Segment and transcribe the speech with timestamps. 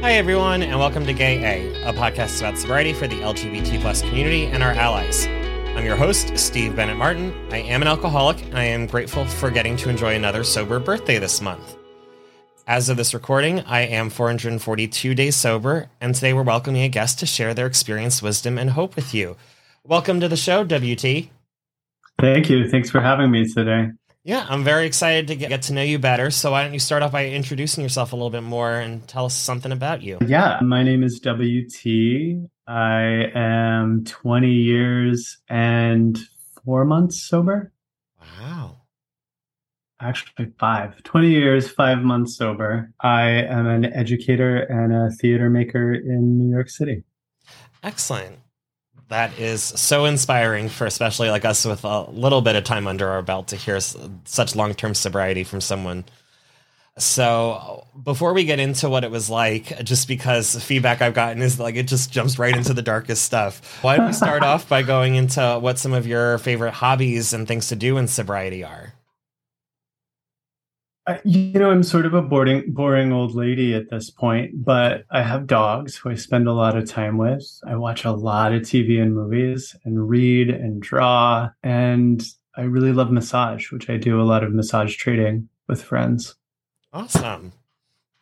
[0.00, 4.00] Hi, everyone, and welcome to Gay A, a podcast about sobriety for the LGBT plus
[4.00, 5.26] community and our allies.
[5.26, 7.34] I'm your host, Steve Bennett Martin.
[7.50, 11.18] I am an alcoholic, and I am grateful for getting to enjoy another sober birthday
[11.18, 11.76] this month.
[12.68, 17.18] As of this recording, I am 442 days sober, and today we're welcoming a guest
[17.18, 19.36] to share their experience, wisdom, and hope with you.
[19.82, 21.28] Welcome to the show, WT.
[22.20, 22.70] Thank you.
[22.70, 23.90] Thanks for having me today.
[24.28, 26.30] Yeah, I'm very excited to get to know you better.
[26.30, 29.24] So, why don't you start off by introducing yourself a little bit more and tell
[29.24, 30.18] us something about you?
[30.26, 32.46] Yeah, my name is WT.
[32.66, 36.18] I am 20 years and
[36.62, 37.72] four months sober.
[38.20, 38.82] Wow.
[39.98, 41.02] Actually, five.
[41.04, 42.92] 20 years, five months sober.
[43.00, 47.02] I am an educator and a theater maker in New York City.
[47.82, 48.40] Excellent
[49.08, 53.08] that is so inspiring for especially like us with a little bit of time under
[53.08, 56.04] our belt to hear such long-term sobriety from someone.
[56.98, 61.40] So before we get into what it was like just because the feedback i've gotten
[61.42, 63.82] is like it just jumps right into the darkest stuff.
[63.82, 67.46] Why don't we start off by going into what some of your favorite hobbies and
[67.48, 68.92] things to do in sobriety are
[71.24, 75.22] you know, I'm sort of a boring, boring old lady at this point, but I
[75.22, 77.46] have dogs who I spend a lot of time with.
[77.66, 81.50] I watch a lot of TV and movies and read and draw.
[81.62, 82.22] And
[82.56, 86.34] I really love massage, which I do a lot of massage trading with friends.
[86.92, 87.52] Awesome.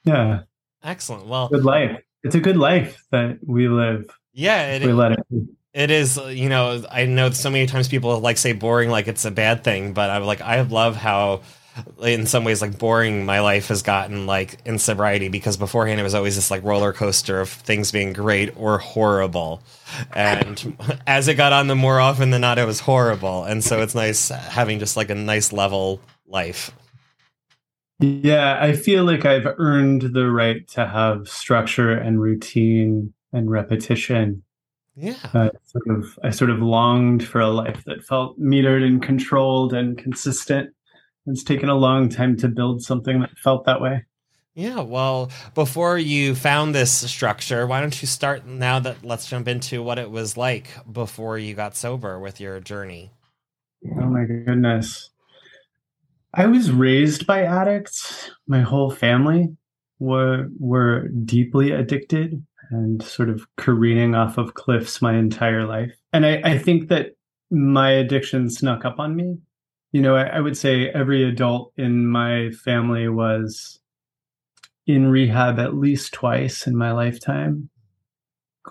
[0.05, 0.43] Yeah.
[0.85, 1.27] Excellent.
[1.27, 2.01] Well, good life.
[2.23, 4.09] It's a good life that we live.
[4.33, 4.75] Yeah.
[4.77, 5.27] It, we let it.
[5.73, 9.25] It is, you know, I know so many times people like say boring like it's
[9.25, 11.43] a bad thing, but I'm like, I love how
[12.03, 16.03] in some ways like boring my life has gotten like in sobriety because beforehand it
[16.03, 19.63] was always this like roller coaster of things being great or horrible.
[20.15, 20.77] And
[21.07, 23.45] as it got on the more often than not it was horrible.
[23.45, 26.73] And so it's nice having just like a nice level life.
[27.99, 34.43] Yeah i feel like i've earned the right to have structure and routine and repetition.
[34.95, 35.17] Yeah.
[35.35, 39.73] Uh, sort of i sort of longed for a life that felt metered and controlled
[39.73, 40.75] and consistent
[41.27, 44.05] it's taken a long time to build something that felt that way.
[44.55, 49.49] Yeah, well, before you found this structure, why don't you start now that let's jump
[49.49, 53.11] into what it was like before you got sober with your journey?
[54.01, 55.11] Oh my goodness.
[56.33, 58.31] I was raised by addicts.
[58.47, 59.55] My whole family
[59.99, 65.93] were were deeply addicted and sort of careening off of cliffs my entire life.
[66.13, 67.17] And I, I think that
[67.51, 69.37] my addiction snuck up on me
[69.93, 73.79] you know, I, I would say every adult in my family was
[74.87, 77.71] in rehab at least twice in my lifetime.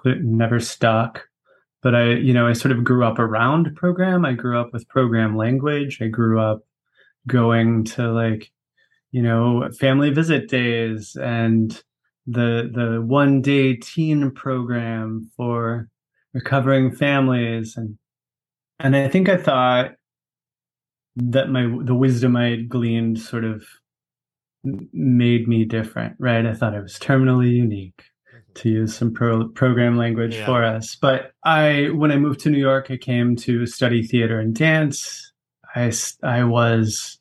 [0.05, 1.27] Never stuck.
[1.81, 4.25] But I, you know, I sort of grew up around program.
[4.25, 5.99] I grew up with program language.
[6.01, 6.61] I grew up
[7.27, 8.51] going to like,
[9.11, 11.81] you know, family visit days and
[12.27, 15.89] the the one day teen program for
[16.33, 17.97] recovering families and
[18.79, 19.91] and I think I thought
[21.15, 23.63] that my the wisdom I had gleaned sort of
[24.63, 26.45] made me different, right?
[26.45, 28.03] I thought I was terminally unique
[28.33, 28.53] mm-hmm.
[28.55, 30.45] to use some pro- program language yeah.
[30.45, 30.95] for us.
[30.95, 35.31] But I, when I moved to New York, I came to study theater and dance.
[35.75, 35.91] I,
[36.23, 37.19] I was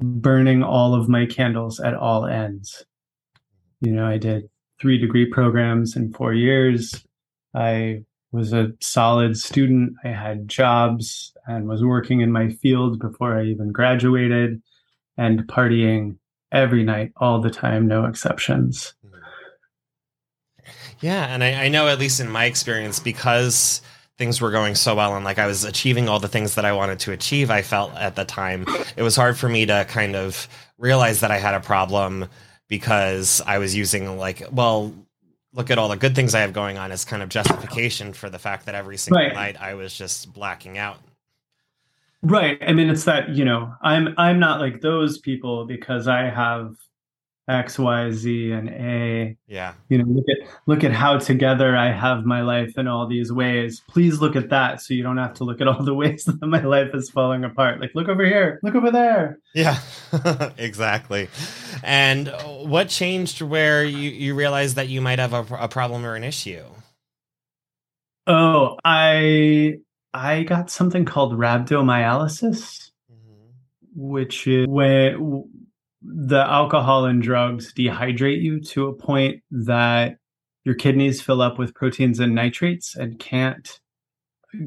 [0.00, 2.84] burning all of my candles at all ends.
[3.80, 4.48] You know, I did
[4.80, 7.04] three degree programs in four years.
[7.54, 9.94] I was a solid student.
[10.04, 14.62] I had jobs and was working in my field before I even graduated
[15.16, 16.16] and partying
[16.50, 18.94] every night, all the time, no exceptions.
[19.06, 19.18] Hmm.
[21.00, 21.26] Yeah.
[21.26, 23.82] And I, I know, at least in my experience, because
[24.18, 26.72] things were going so well and like I was achieving all the things that I
[26.72, 30.14] wanted to achieve, I felt at the time it was hard for me to kind
[30.14, 30.48] of
[30.78, 32.28] realize that I had a problem
[32.68, 34.94] because I was using like, well,
[35.54, 38.30] look at all the good things I have going on as kind of justification for
[38.30, 39.32] the fact that every single Right.
[39.32, 40.98] night I was just blacking out.
[42.22, 42.58] Right.
[42.66, 46.76] I mean, it's that, you know, I'm I'm not like those people because I have
[47.48, 49.36] X, Y, Z, and A.
[49.48, 49.74] Yeah.
[49.88, 53.32] You know, look at look at how together I have my life in all these
[53.32, 53.82] ways.
[53.88, 56.40] Please look at that so you don't have to look at all the ways that
[56.46, 57.80] my life is falling apart.
[57.80, 59.38] Like, look over here, look over there.
[59.54, 59.78] Yeah,
[60.56, 61.28] exactly.
[61.82, 66.06] And uh, what changed where you, you realized that you might have a, a problem
[66.06, 66.62] or an issue?
[68.28, 69.78] Oh, I
[70.14, 72.90] I got something called rhabdomyolysis.
[73.10, 74.10] Mm-hmm.
[74.10, 75.48] which is when
[76.04, 80.16] the alcohol and drugs dehydrate you to a point that
[80.64, 83.80] your kidneys fill up with proteins and nitrates and can't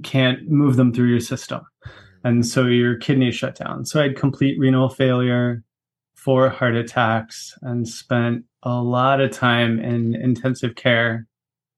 [0.03, 1.61] can't move them through your system.
[1.85, 1.91] Mm.
[2.23, 3.85] And so your kidneys shut down.
[3.85, 5.63] So i had complete renal failure
[6.15, 11.27] four heart attacks and spent a lot of time in intensive care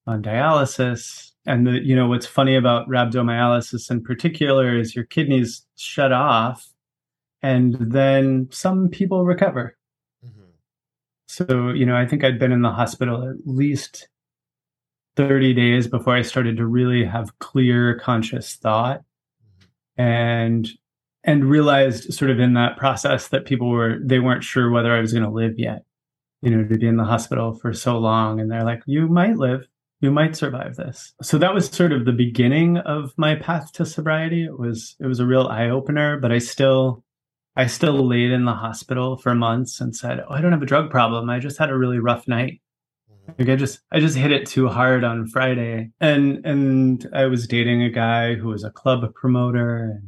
[0.06, 1.31] on dialysis.
[1.45, 6.69] And the you know what's funny about rhabdomyolysis in particular is your kidneys shut off
[7.47, 9.77] and then some people recover.
[10.25, 10.51] Mhm.
[11.27, 14.09] So, you know, I think I'd been in the hospital at least
[15.15, 19.03] 30 days before I started to really have clear conscious thought
[19.97, 20.67] and
[21.23, 25.00] and realized sort of in that process that people were they weren't sure whether I
[25.01, 25.83] was going to live yet.
[26.41, 29.38] You know, to be in the hospital for so long and they're like you might
[29.38, 29.67] live,
[30.01, 31.13] you might survive this.
[31.21, 34.43] So that was sort of the beginning of my path to sobriety.
[34.45, 37.03] It was it was a real eye opener, but I still
[37.57, 40.68] I still laid in the hospital for months and said, "Oh, I don't have a
[40.68, 41.27] drug problem.
[41.27, 42.62] I just had a really rough night.
[43.12, 43.31] Mm-hmm.
[43.39, 47.48] Like I just I just hit it too hard on Friday." And and I was
[47.48, 50.00] dating a guy who was a club promoter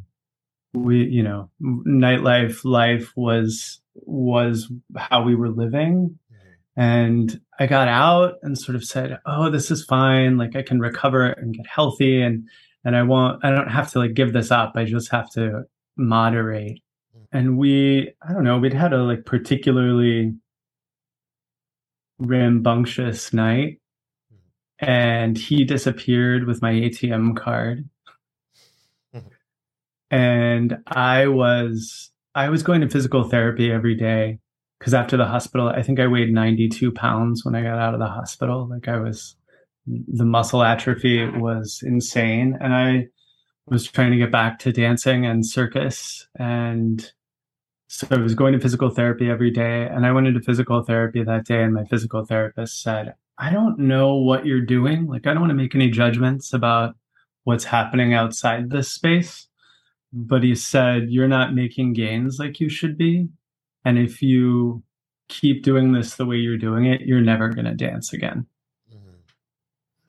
[0.73, 6.19] and we, you know, nightlife life was was how we were living.
[6.31, 6.81] Mm-hmm.
[6.81, 10.37] And I got out and sort of said, "Oh, this is fine.
[10.37, 12.47] Like I can recover and get healthy and
[12.85, 14.73] and I won't I don't have to like give this up.
[14.75, 15.63] I just have to
[15.97, 16.83] moderate."
[17.31, 20.33] And we i don't know we'd had a like particularly
[22.19, 23.79] rambunctious night
[24.79, 27.89] and he disappeared with my atm card.
[30.11, 34.39] And i was i was going to physical therapy every day
[34.79, 37.99] because after the hospital i think i weighed 92 pounds when i got out of
[37.99, 38.67] the hospital.
[38.67, 39.35] Like i was
[39.85, 43.07] the muscle atrophy was insane and i
[43.67, 47.11] was trying to get back to dancing and circus and
[47.91, 51.23] so I was going to physical therapy every day and I went into physical therapy
[51.23, 55.07] that day and my physical therapist said, "I don't know what you're doing.
[55.07, 56.95] Like I don't want to make any judgments about
[57.45, 59.47] what's happening outside this space."
[60.13, 63.27] But he said, "You're not making gains like you should be,
[63.83, 64.83] and if you
[65.27, 68.45] keep doing this the way you're doing it, you're never going to dance again."
[68.93, 69.15] Mm-hmm.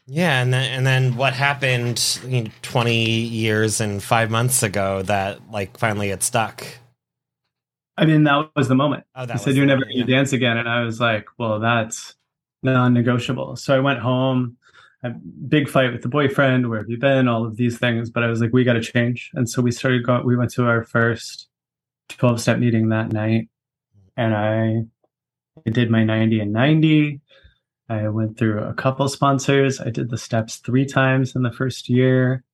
[0.06, 5.00] Yeah, and then and then what happened you know, twenty years and five months ago
[5.04, 6.66] that like finally it stuck.
[8.00, 9.04] I mean, that was the moment.
[9.14, 10.56] Oh, that he said you're never going to dance again.
[10.56, 12.14] And i was like well that's
[12.62, 13.56] non-negotiable.
[13.56, 14.56] So i went home
[15.02, 17.28] a big fight with the boyfriend where have you been?
[17.28, 18.10] All of these things.
[18.10, 19.30] But i was like we got to change.
[19.34, 21.48] And so we started going we went to our first
[22.08, 23.50] 12 step meeting that night.
[24.16, 24.84] And i
[25.66, 27.20] I did my 90 and 90
[27.90, 29.78] i went through a couple sponsors.
[29.78, 32.44] I did the steps three times in the first year.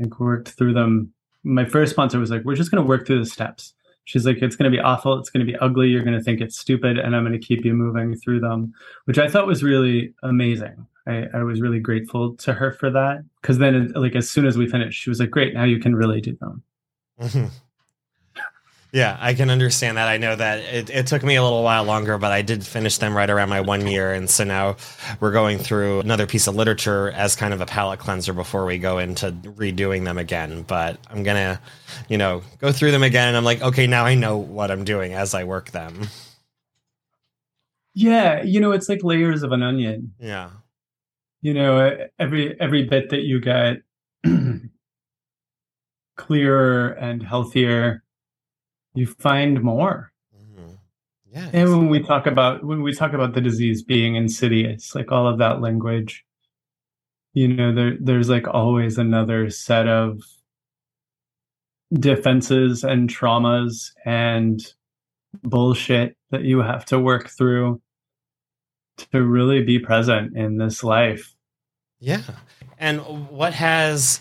[0.00, 1.12] I worked through them.
[1.44, 3.74] My first sponsor was like we're just going to work through the steps
[4.04, 5.18] She's like, it's going to be awful.
[5.18, 5.88] It's going to be ugly.
[5.88, 8.72] You're going to think it's stupid, and I'm going to keep you moving through them,
[9.04, 10.86] which I thought was really amazing.
[11.06, 14.56] I, I was really grateful to her for that because then, like, as soon as
[14.56, 16.62] we finished, she was like, "Great, now you can really do them."
[17.20, 17.50] Mhm.
[18.92, 20.06] Yeah, I can understand that.
[20.06, 22.98] I know that it, it took me a little while longer, but I did finish
[22.98, 24.12] them right around my one year.
[24.12, 24.76] And so now
[25.18, 28.76] we're going through another piece of literature as kind of a palate cleanser before we
[28.76, 30.62] go into redoing them again.
[30.68, 31.58] But I'm going to,
[32.10, 33.28] you know, go through them again.
[33.28, 36.08] And I'm like, okay, now I know what I'm doing as I work them.
[37.94, 40.12] Yeah, you know, it's like layers of an onion.
[40.18, 40.50] Yeah.
[41.40, 43.82] You know, every every bit that you get
[46.16, 48.02] clearer and healthier,
[48.94, 50.12] you find more.
[50.34, 50.78] Mhm.
[51.30, 51.50] Yeah.
[51.52, 55.26] And when we talk about when we talk about the disease being insidious, like all
[55.26, 56.24] of that language,
[57.32, 60.20] you know, there there's like always another set of
[61.92, 64.74] defenses and traumas and
[65.42, 67.80] bullshit that you have to work through
[68.96, 71.34] to really be present in this life.
[72.00, 72.22] Yeah.
[72.78, 74.20] And what has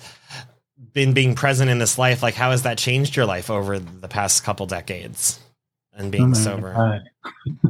[0.94, 2.22] been being present in this life?
[2.24, 5.40] Like, how has that changed your life over the past couple decades
[5.94, 7.04] and being Oh sober?
[7.24, 7.70] Uh,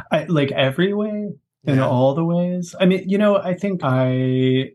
[0.10, 1.32] I, like every way,
[1.64, 1.86] in Yeah.
[1.86, 2.74] all the ways.
[2.78, 4.72] I mean, you know, I think I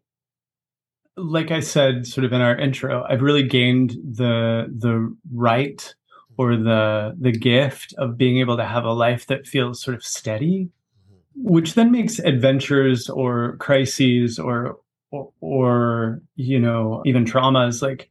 [1.16, 5.94] like I said sort of in our intro, I've really gained the the right
[6.38, 10.04] or the the gift of being able to have a life that feels sort of
[10.04, 10.70] steady,
[11.10, 11.54] mm-hmm.
[11.54, 14.78] which then makes adventures or crises or
[15.12, 18.10] or, or you know, even traumas like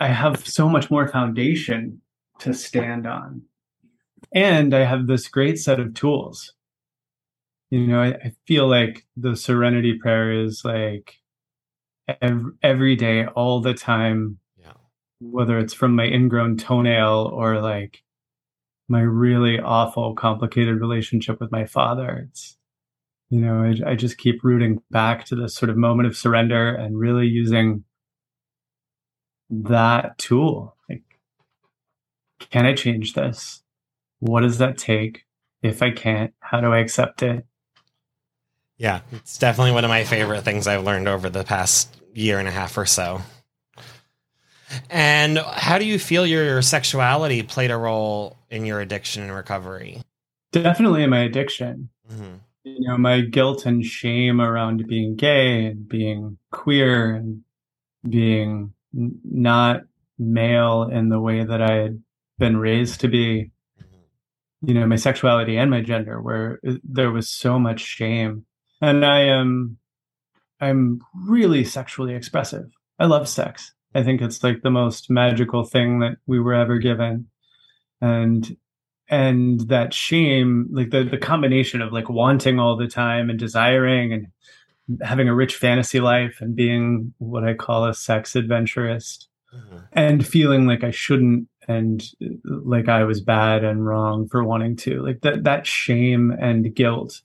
[0.00, 2.00] I have so much more foundation
[2.40, 3.42] to stand on.
[4.34, 6.54] And I have this great set of tools
[7.72, 11.18] you know I, I feel like the serenity prayer is like
[12.20, 14.74] every, every day all the time Yeah.
[15.20, 18.02] whether it's from my ingrown toenail or like
[18.88, 22.58] my really awful complicated relationship with my father it's
[23.32, 26.74] you know I, I just keep rooting back to this sort of moment of surrender
[26.74, 27.84] and really using
[29.48, 30.76] that tool.
[30.88, 31.02] Like
[32.38, 33.62] can i change this?
[34.20, 35.24] What does that take?
[35.62, 37.46] If i can't how do i accept it?
[38.76, 42.48] Yeah, it's definitely one of my favorite things I've learned over the past year and
[42.48, 43.22] a half or so.
[44.90, 50.02] And how do you feel your sexuality played a role in your addiction and recovery?
[50.52, 51.88] definitely in my addiction.
[52.10, 57.42] Hmm you know my guilt and shame around being gay and being queer and
[58.08, 59.82] being n- not
[60.18, 62.02] male in the way that i had
[62.38, 63.50] been raised to be.
[64.64, 68.46] You know my sexuality and my gender where uh, there was so much shame.
[68.80, 69.78] And i am
[70.60, 72.66] i'm really sexually expressive.
[72.98, 73.72] I love sex.
[73.94, 77.26] I think it's like the most magical thing that we were ever given.
[78.00, 78.56] And
[79.12, 84.12] and that shame like the the combination of like wanting all the time and desiring
[84.12, 84.26] and
[85.02, 90.26] having a rich fantasy life and being what i call a sex adventurist hmm and
[90.26, 92.02] feeling like I shouldn't and
[92.44, 95.02] like I was bad and wrong for wanting to.
[95.02, 97.22] Like that that shame and guilt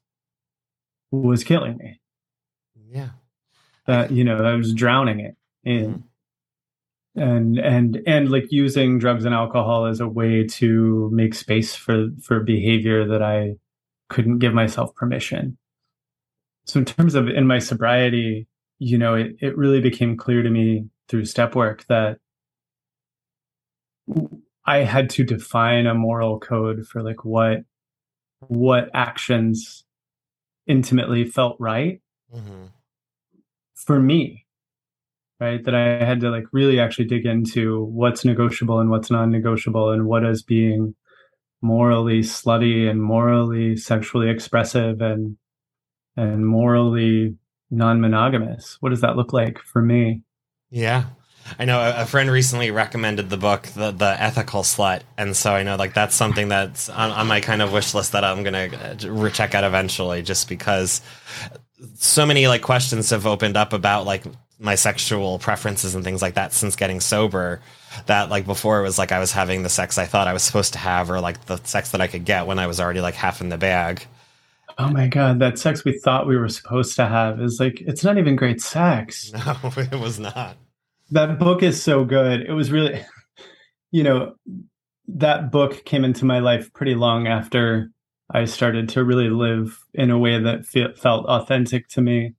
[1.11, 1.99] was killing me.
[2.89, 3.09] Yeah.
[3.85, 6.03] That you know, I was drowning it in.
[7.17, 12.09] And and and like using drugs and alcohol as a way to make space for
[12.23, 13.55] for behavior that I
[14.09, 15.57] couldn't give myself permission.
[16.65, 18.47] So in terms of in my sobriety,
[18.79, 22.19] you know, it, it really became clear to me through step work that
[24.65, 27.59] I had to define a moral code for like what
[28.41, 29.85] what actions
[30.67, 32.01] intimately felt right
[32.33, 32.67] hmm
[33.75, 34.46] for me
[35.39, 39.91] right that i had to like really actually dig into what's negotiable and what's non-negotiable
[39.91, 40.95] and what is being
[41.61, 45.37] morally slutty and morally sexually expressive and
[46.15, 47.35] and morally
[47.71, 50.21] non-monogamous what does that look like for me
[50.69, 51.05] Yeah.
[51.57, 55.01] I know a, friend recently recommended the book, the, the Ethical Slut.
[55.17, 58.11] And so I know like that's something that's on, on my kind of wish list
[58.11, 61.01] that I'm going to uh, check out eventually just because
[61.95, 64.25] so many like questions have opened up about like
[64.59, 67.61] my sexual preferences and things like that since getting sober
[68.07, 70.43] that like before it was like I was having the sex I thought I was
[70.43, 73.01] supposed to have or like the sex that I could get when I was already
[73.01, 74.05] like half in the bag.
[74.79, 78.03] oh my god that sex we thought we were supposed to have is like it's
[78.03, 80.57] not even great sex No, it was not.
[81.11, 82.41] that book is so good.
[82.41, 83.03] It was really,
[83.91, 84.33] you know,
[85.07, 87.89] that book came into my life pretty long after
[88.33, 92.33] I started to really live in a way that fe- felt authentic to me.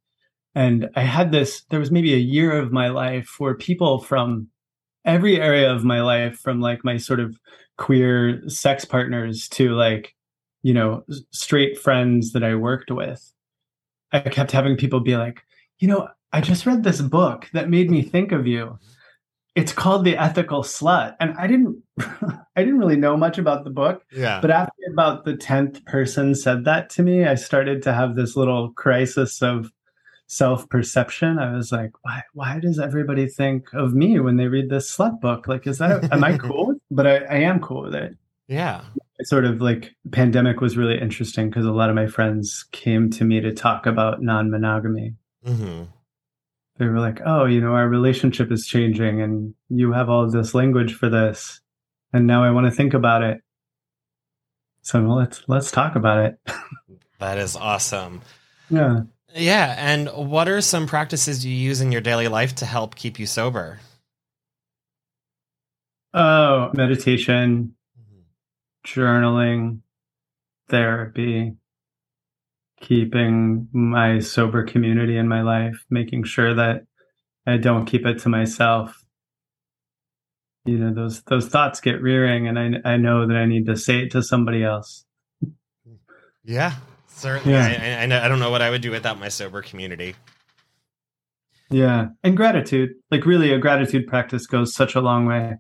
[0.59, 4.49] And I had this, there was maybe a year of my life where people from
[5.05, 7.39] every area of my life, from like my sort of
[7.77, 10.17] queer sex partners to like,
[10.65, 13.33] you know, straight friends that I worked with,
[14.13, 15.45] I kept having people be like,
[15.79, 18.65] you know, I just read this book that made me think of you.
[18.65, 18.93] Mm-hmm.
[19.55, 21.15] It's called The Ethical Slut.
[21.21, 24.41] And I didn't I didn't really know much about the book, Yeah.
[24.41, 28.35] but after about the 10th person said that to me, I started to have this
[28.35, 29.71] little crisis of
[30.29, 31.39] self-perception.
[31.39, 35.21] I was like, why why does everybody think of me when they read this slut
[35.21, 35.49] book?
[35.49, 36.75] Like, is that am I cool?
[36.91, 38.17] But I, I am cool with it
[38.49, 38.83] yeah.
[39.19, 43.11] It's sort of like pandemic was really interesting because a lot of my friends came
[43.11, 45.85] to me to talk about non-monogamy hmm
[46.79, 50.55] they were like oh you know our relationship is changing and you have all this
[50.55, 51.61] language for this
[52.13, 53.39] and now i want to think about it
[54.83, 56.39] so let's let's talk about it
[57.19, 58.21] That is awesome.
[58.71, 59.01] yeah
[59.39, 63.19] Yeah, and what are some practices you use in your daily life to help keep
[63.19, 63.79] you sober?
[66.15, 68.21] oh meditation mm-hmm.
[69.01, 69.81] journaling
[70.69, 71.55] therapy
[72.81, 76.85] keeping my sober community in my life making sure that
[77.47, 79.05] i don't keep it to myself.
[80.65, 83.77] You know those those thoughts get rearing and i i know that i need to
[83.77, 85.07] say it to somebody else.
[86.45, 86.75] Yeah,
[87.19, 88.07] Certainly, yeah.
[88.09, 90.15] I, I, I don't know what I would do without my sober community.
[91.69, 95.57] Yeah, and gratitude, like really, a gratitude practice goes such a long way.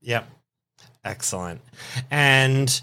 [0.00, 0.30] Yep,
[1.04, 1.60] excellent.
[2.12, 2.80] And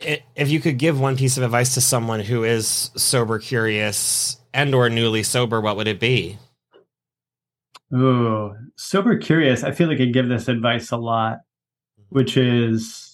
[0.00, 4.74] if you could give one piece of advice to someone who is sober curious and
[4.74, 6.38] or newly sober what would it be
[7.94, 11.40] oh sober curious i feel like i give this advice a lot
[12.08, 13.09] which is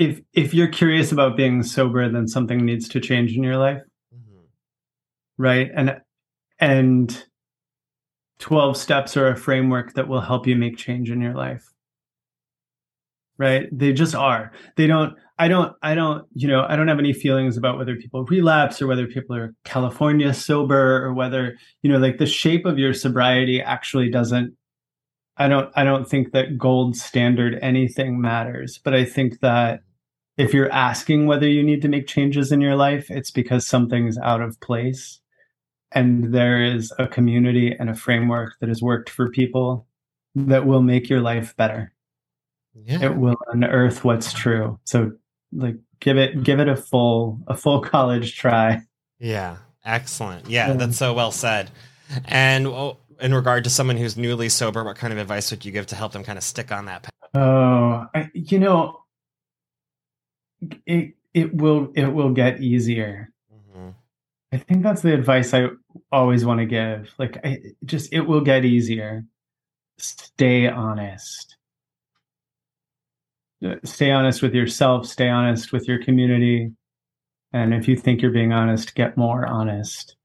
[0.00, 3.82] if if you're curious about being sober then something needs to change in your life.
[4.14, 5.42] Mm-hmm.
[5.42, 5.70] right?
[5.74, 6.00] And
[6.60, 7.26] and
[8.38, 11.64] 12 steps are a framework that will help you make change in your life.
[13.38, 13.68] Right?
[13.72, 14.52] They just are.
[14.76, 17.96] They don't i don't i don't you know i don't have any feelings about whether
[17.96, 22.64] people relapse or whether people are california sober or whether you know like the shape
[22.64, 24.54] of your sobriety actually doesn't
[25.36, 29.80] i don't i don't think that gold standard anything matters but i think that
[30.36, 34.18] if you're asking whether you need to make changes in your life it's because something's
[34.18, 35.20] out of place
[35.92, 39.86] and there is a community and a framework that has worked for people
[40.34, 41.94] that will make your life better
[42.74, 43.02] yeah.
[43.04, 44.78] it will unearth what's true.
[44.84, 45.12] So
[45.52, 48.82] like give it give it a full a full college try.
[49.18, 50.48] Yeah, excellent.
[50.48, 50.72] Yeah, yeah.
[50.74, 51.70] that's so well said.
[52.26, 55.72] And well, in regard to someone who's newly sober, what kind of advice would you
[55.72, 57.30] give to help them kind of stick on that path?
[57.34, 59.02] Oh, I, you know,
[60.86, 63.30] it it will it will get easier.
[63.52, 63.90] Mm-hmm.
[64.52, 65.68] I think that's the advice I
[66.12, 67.12] always want to give.
[67.18, 69.24] Like, I, just it will get easier.
[69.98, 71.56] Stay honest
[73.84, 76.72] stay honest with yourself, stay honest with your community.
[77.52, 80.16] And if you think you're being honest, get more honest.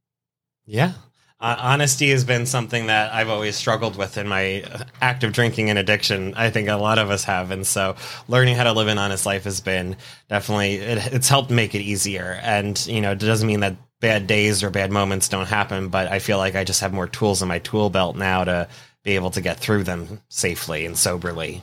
[0.65, 0.93] Yeah.
[1.41, 4.63] Uh, honesty has been something that I've always struggled with in my
[5.01, 6.33] active drinking and addiction.
[6.35, 7.51] I think a lot of us have.
[7.51, 7.95] And so
[8.27, 9.95] learning how to live an honest life has been
[10.27, 12.39] definitely, it, it's helped make it easier.
[12.43, 16.07] And, you know, it doesn't mean that bad days or bad moments don't happen, but
[16.07, 18.67] I feel like I just have more tools in my tool belt now to
[19.03, 21.61] be able to get through them safely and soberly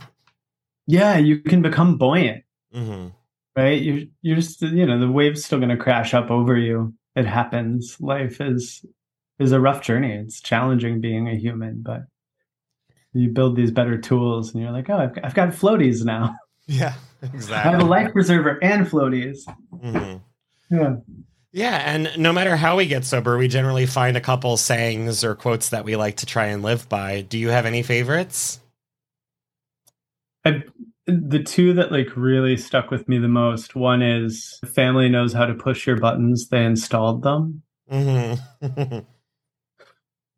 [0.86, 2.44] yeah, you can become buoyant.
[2.74, 3.08] Mm-hmm.
[3.56, 3.82] Right?
[3.82, 6.94] You're you're just you know the wave's still going to crash up over you.
[7.14, 7.96] It happens.
[8.00, 8.84] Life is
[9.38, 10.12] is a rough journey.
[10.12, 12.02] It's challenging being a human, but
[13.12, 16.34] you build these better tools, and you're like, oh, I've got, I've got floaties now.
[16.68, 17.54] Yeah, exactly.
[17.54, 19.38] I have a life preserver and floaties.
[19.72, 20.16] Mm-hmm.
[20.76, 20.96] Yeah.
[21.52, 25.36] Yeah, and no matter how we get sober, we generally find a couple sayings or
[25.36, 27.20] quotes that we like to try and live by.
[27.20, 28.58] Do you have any favorites?
[30.44, 30.64] I,
[31.06, 35.46] the two that like really stuck with me the most one is family knows how
[35.46, 38.98] to push your buttons they installed them mm-hmm.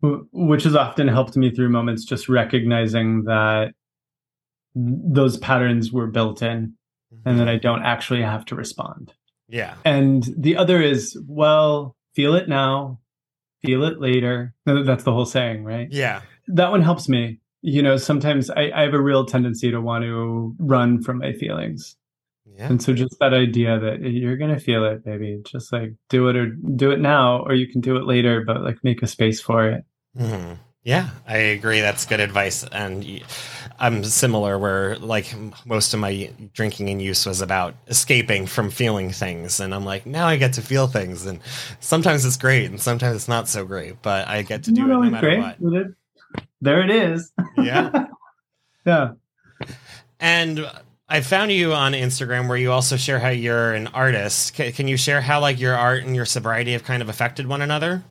[0.00, 3.72] which has often helped me through moments just recognizing that
[4.74, 6.74] those patterns were built in
[7.12, 7.28] mm-hmm.
[7.28, 9.12] and that i don't actually have to respond.
[9.48, 9.74] Yeah.
[9.84, 13.00] And the other is well feel it now
[13.64, 14.54] feel it later.
[14.66, 15.88] That's the whole saying right?
[15.90, 16.22] Yeah.
[16.48, 17.40] That one helps me.
[17.61, 21.32] You know, sometimes I, I have a real tendency to want to run from my
[21.32, 21.96] feelings.
[22.59, 22.71] Yeah.
[22.71, 26.29] And so just that idea that you're going to feel it, baby, just like do
[26.29, 29.07] it or do it now, or you can do it later, but like make a
[29.07, 29.85] space for it.
[30.18, 30.55] Mm-hmm.
[30.83, 31.81] Yeah, I agree.
[31.81, 32.64] That's good advice.
[32.64, 33.23] And
[33.79, 35.35] I'm similar where like
[35.66, 39.61] most of my drinking and use was about escaping from feeling things.
[39.61, 41.27] And I'm like, now I get to feel things.
[41.27, 41.40] And
[41.81, 44.88] sometimes it's great and sometimes it's not so great, but I get to do it
[44.88, 45.61] no matter great.
[45.61, 45.87] what
[46.61, 47.33] there it is.
[47.57, 48.07] Yeah.
[48.87, 49.12] yeah.
[50.18, 50.68] And
[51.09, 54.57] I found you on Instagram where you also share how you're an artist.
[54.57, 57.47] C- can you share how like your art and your sobriety have kind of affected
[57.47, 58.05] one another?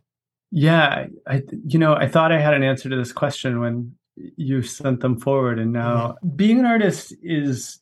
[0.52, 4.64] Yeah, I you know, I thought I had an answer to this question when you
[4.64, 6.36] sent them forward and now mm-hmm.
[6.36, 7.80] being an artist is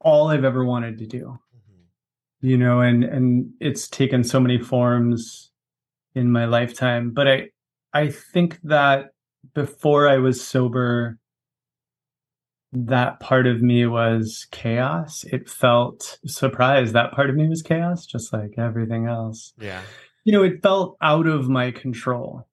[0.00, 1.38] all I've ever wanted to do.
[1.38, 2.46] Mm-hmm.
[2.46, 5.50] You know, and and it's taken so many forms
[6.14, 7.48] in my lifetime, but I
[7.94, 9.12] I think that
[9.54, 11.18] before I was sober,
[12.72, 15.24] that part of me was chaos.
[15.24, 16.92] It felt surprise.
[16.92, 19.52] That part of me was chaos, just like everything else.
[19.58, 19.80] Yeah.
[20.24, 22.46] You know, it felt out of my control.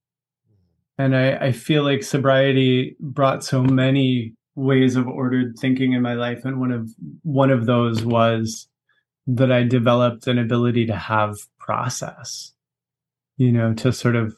[0.97, 6.13] And I, I feel like sobriety brought so many ways of ordered thinking in my
[6.13, 6.45] life.
[6.45, 6.89] And one of
[7.23, 8.69] one of those was
[9.27, 12.53] that I developed an ability to have process,
[13.35, 14.37] you know, to sort of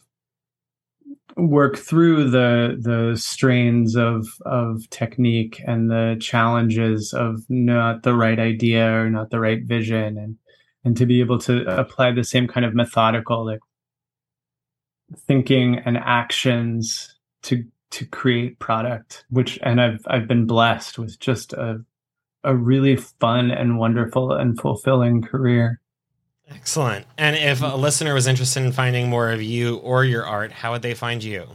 [1.35, 8.39] work through the the strains of of technique and the challenges of not the right
[8.39, 10.37] idea or not the right vision and
[10.83, 13.59] and to be able to apply the same kind of methodical like
[15.27, 21.53] thinking and actions to to create product which and I've I've been blessed with just
[21.53, 21.83] a
[22.43, 25.81] a really fun and wonderful and fulfilling career
[26.49, 27.05] Excellent.
[27.17, 30.71] And if a listener was interested in finding more of you or your art, how
[30.71, 31.47] would they find you?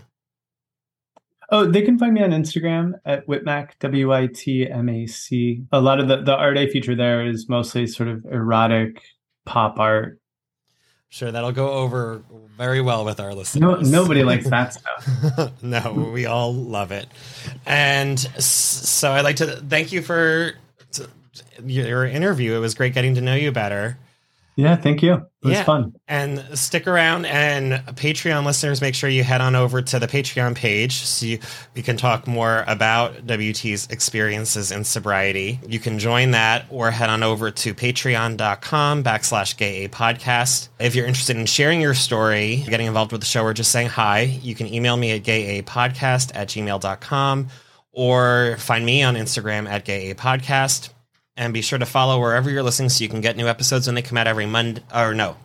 [1.51, 5.63] Oh, they can find me on Instagram at Witmac, W I T M A C.
[5.73, 9.03] A lot of the, the art I feature there is mostly sort of erotic
[9.45, 10.19] pop art.
[11.11, 12.23] Sure, that'll go over
[12.57, 13.93] very well with our listeners.
[13.93, 14.73] No, nobody likes that
[15.35, 15.63] stuff.
[15.63, 17.07] no, we all love it.
[17.67, 20.55] And so I'd like to thank you for
[21.63, 22.55] your interview.
[22.55, 23.99] It was great getting to know you better.
[24.55, 25.15] Yeah, thank you.
[25.15, 25.65] It was yeah.
[25.65, 25.95] fun.
[26.07, 27.25] And stick around.
[27.25, 31.39] And Patreon listeners, make sure you head on over to the Patreon page so you,
[31.75, 35.59] we can talk more about WT's experiences in sobriety.
[35.67, 40.69] You can join that or head on over to patreon.com backslash gay podcast.
[40.79, 43.89] If you're interested in sharing your story, getting involved with the show, or just saying
[43.89, 47.49] hi, you can email me at gayapodcast at gmail.com
[47.93, 50.91] or find me on Instagram at gayapodcast.
[51.37, 53.95] And be sure to follow wherever you're listening so you can get new episodes when
[53.95, 54.83] they come out every Monday.
[54.95, 55.37] Or no.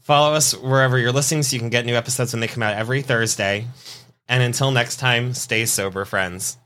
[0.00, 2.74] Follow us wherever you're listening so you can get new episodes when they come out
[2.74, 3.66] every Thursday.
[4.28, 6.58] And until next time, stay sober, friends.